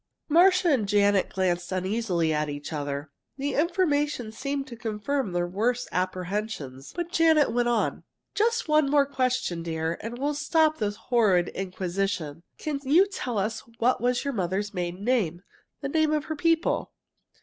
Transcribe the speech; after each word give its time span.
Marcia 0.29 0.69
and 0.69 0.87
Janet 0.89 1.29
glanced 1.29 1.71
uneasily 1.71 2.33
at 2.33 2.49
each 2.49 2.73
other. 2.73 3.11
The 3.37 3.53
information 3.53 4.31
seemed 4.31 4.65
to 4.69 4.75
confirm 4.75 5.31
their 5.31 5.45
worst 5.45 5.87
apprehensions. 5.91 6.91
But 6.95 7.11
Janet 7.11 7.51
went 7.51 7.67
on: 7.69 8.01
"Just 8.33 8.67
one 8.67 8.89
more 8.89 9.05
question, 9.05 9.61
dear, 9.61 9.99
and 10.01 10.17
we'll 10.17 10.33
stop 10.33 10.79
this 10.79 10.95
horrid 10.95 11.49
inquisition. 11.49 12.41
Can 12.57 12.79
you 12.83 13.05
tell 13.09 13.37
us 13.37 13.59
what 13.77 14.01
was 14.01 14.23
your 14.23 14.33
mother's 14.33 14.73
maiden 14.73 15.05
name, 15.05 15.43
the 15.81 15.87
name 15.89 16.11
of 16.13 16.25
her 16.25 16.35
people?" 16.35 16.93